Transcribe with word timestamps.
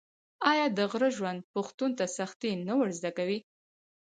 آیا 0.51 0.65
د 0.77 0.79
غره 0.91 1.09
ژوند 1.17 1.39
پښتون 1.53 1.91
ته 1.99 2.05
سختي 2.17 2.51
نه 2.67 2.73
ور 2.79 2.89
زده 2.97 3.11
کوي؟ 3.17 3.39